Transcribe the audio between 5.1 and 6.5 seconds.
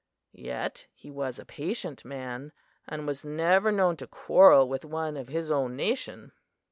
of his own nation."